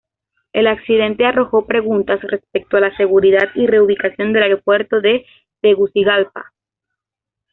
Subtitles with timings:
[0.51, 5.27] El accidente arrojó preguntas respecto a la seguridad y reubicación del aeropuerto de
[5.61, 6.53] Tegucigalpa.